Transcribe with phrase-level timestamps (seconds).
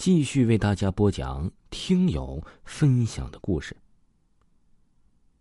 [0.00, 3.76] 继续为大家播讲听友分享的故事。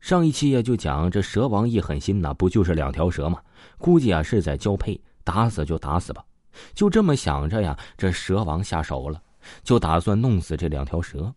[0.01, 3.41] 上一期呀，就讲这蛇王一狠心呐，不就是两条蛇吗？
[3.77, 6.25] 估计啊是在交配，打死就打死吧。
[6.73, 9.23] 就这么想着呀，这蛇王下手了，
[9.63, 11.33] 就打算弄死这两条蛇。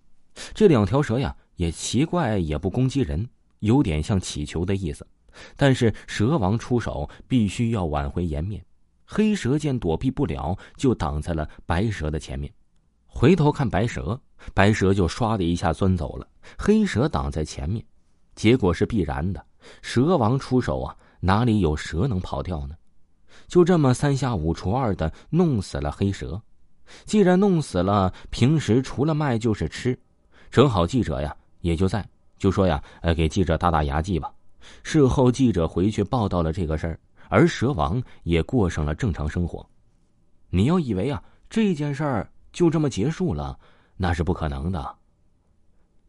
[0.52, 3.28] 这两条蛇呀，也奇怪，也不攻击人，
[3.60, 5.06] 有点像乞求的意思。
[5.56, 8.66] 但是蛇王出手，必须要挽回颜面。
[9.04, 12.52] 黑蛇见躲避不了，就挡在了白蛇的前面。
[13.14, 14.18] 回头看白蛇，
[14.54, 16.26] 白蛇就唰的一下钻走了。
[16.58, 17.84] 黑蛇挡在前面，
[18.34, 19.44] 结果是必然的。
[19.80, 22.74] 蛇王出手啊，哪里有蛇能跑掉呢？
[23.46, 26.40] 就这么三下五除二的弄死了黑蛇。
[27.04, 29.96] 既然弄死了，平时除了卖就是吃。
[30.50, 32.06] 正好记者呀也就在，
[32.38, 34.32] 就说呀，呃，给记者打打牙祭吧。
[34.82, 36.98] 事后记者回去报道了这个事儿。
[37.28, 39.64] 而蛇王也过上了正常生活。
[40.50, 43.58] 你要以为啊，这件事儿就这么结束了，
[43.96, 44.96] 那是不可能的。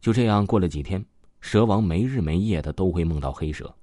[0.00, 1.04] 就这样过了几天，
[1.40, 3.74] 蛇王没日没夜的都会梦到黑蛇。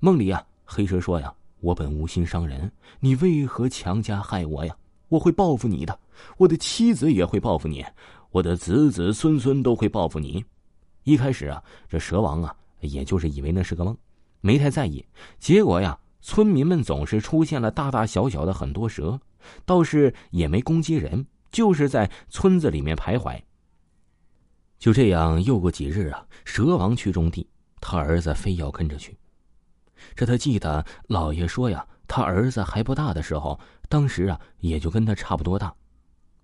[0.00, 4.76] 梦里啊，黑蛇说呀：“我本无心伤人，你为何强加害我呀？
[5.08, 5.98] 我会报复你的，
[6.36, 7.84] 我的妻子也会报复你，
[8.30, 10.44] 我的子子孙孙都会报复你。”
[11.04, 13.96] 一开始啊，这蛇王啊，也就是以为那是个梦，
[14.40, 15.04] 没太在意。
[15.38, 15.98] 结果呀。
[16.22, 19.16] 村民们总是出现了大大小小的很多蛇，
[19.64, 23.40] 倒是也没攻击人，就是在村子里面徘徊。
[24.78, 27.48] 就这样又过几日啊，蛇王去种地，
[27.80, 29.16] 他儿子非要跟着去。
[30.14, 35.74] 这他记得老爷说呀，他儿子还不大的时候，当时啊也就跟他差不多大，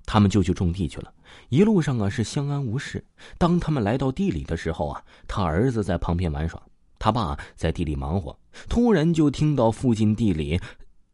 [0.07, 1.13] 他们就去种地去了。
[1.51, 3.05] 一路上啊是相安无事。
[3.37, 6.61] 当他们来到地里的时候啊，他儿子在旁边玩耍。
[6.99, 10.61] 他爸在地里忙活，突然就听到附近地里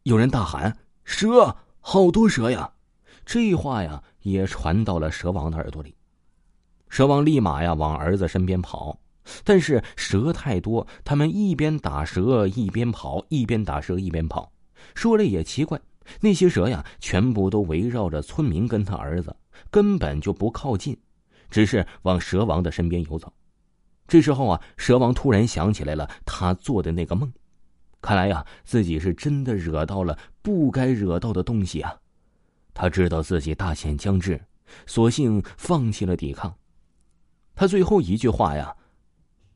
[0.03, 2.71] 有人大喊：“蛇，好多蛇呀！”
[3.31, 5.93] 这话呀也传到了蛇王的耳朵里。
[6.89, 8.99] 蛇王立马呀往儿子身边跑，
[9.43, 14.51] 但是蛇太多，他们一边打蛇一边跑，一边打蛇一边跑。
[14.95, 15.79] 说了也奇怪，
[16.21, 19.35] 那些蛇呀全部都围绕着村民跟他儿子，
[19.69, 20.97] 根本就不靠近，
[21.51, 23.31] 只是往蛇王的身边游走。
[24.07, 27.31] 这时候啊，蛇王突然想起来了他做的那个梦，
[28.01, 31.95] 看来呀，自己是真的惹到了不该惹到的东西啊。
[32.81, 34.39] 他知道自己大限将至，
[34.87, 36.55] 索性放弃了抵抗。
[37.53, 38.73] 他最后一句话呀，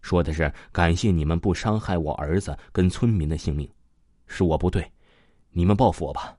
[0.01, 3.69] 说的是：“感谢你们不伤害我儿子跟村民的性命，
[4.27, 4.91] 是我不对，
[5.51, 6.35] 你们报复我吧，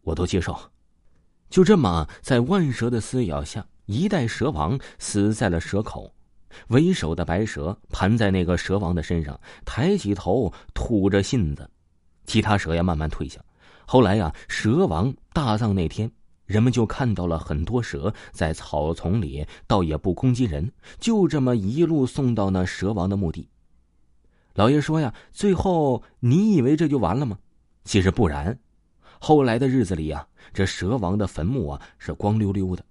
[0.00, 0.58] 我都接受。”
[1.48, 6.12] 就这么，在万蛇的撕咬下，一代蛇王死在了蛇口。
[6.70, 11.70] 为首的白蛇盘在那个蛇王的身上，抬起头吐着信子，
[12.26, 13.40] 其他蛇呀慢慢退下。
[13.86, 16.10] 后来呀，蛇王大葬那天，
[16.46, 23.48] 人们就看到了很多蛇在草丛里，倒也不攻击人，就这么一路送到那蛇王的墓地。
[24.54, 27.38] 老爷说呀，最后你以为这就完了吗？
[27.84, 28.58] 其实不然，
[29.18, 32.84] 后来的日子里呀，这蛇王的坟墓啊是光溜溜的。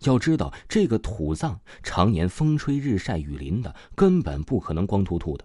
[0.00, 5.44] 要知道，这个土葬常年风吹日晒雨淋的，根本不可能光秃秃的。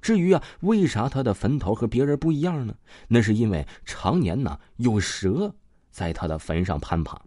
[0.00, 2.74] 至于啊，为啥他的坟头和别人不一样呢？
[3.08, 5.54] 那是因为常年呢有蛇
[5.90, 7.20] 在他的坟上攀爬，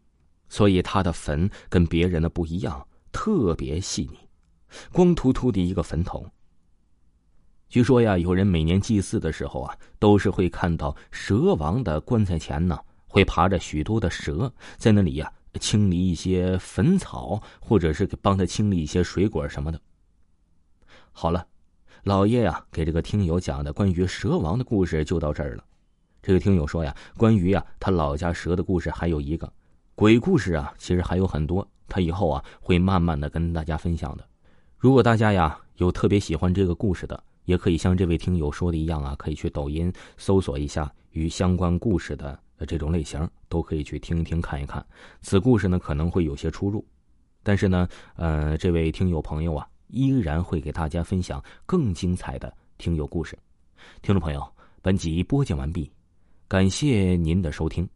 [0.50, 4.18] 所以他的坟跟别人的不一样，特别细腻。
[4.92, 6.26] 光秃秃的一个坟头。
[7.70, 15.32] 据说呀，有人每年祭祀的时候啊，都是会看到蛇王的棺材前呢，会爬着许多的蛇在那里呀。
[15.60, 19.80] 清理一些坟草，或者是帮他清理一些水果什么的。
[21.12, 21.46] 好了，
[22.03, 25.64] 老爷呀，给这个听友讲的关于蛇王的故事就到这儿了。
[26.22, 29.52] 这个听友说呀，关于呀他老家蛇的故事还有一个
[29.96, 34.28] 鬼故事啊，其实还有很多，他以后啊会慢慢的跟大家分享的。
[34.78, 42.38] 如果大家呀有特别喜欢这个故事的，也可以像这位听友说的一样啊，可以去抖音搜索一下与相关故事的。
[42.68, 44.86] 这种类型都可以去听一听、看一看。
[45.22, 46.86] 此故事呢可能会有些出入，
[47.44, 53.38] 但是呢，呃，这位听友朋友啊，依然会给大家分享更精彩的听友故事。
[54.01, 54.45] 听众朋友，
[54.81, 55.90] 本集播讲完毕，
[56.48, 57.88] 感谢您的收听。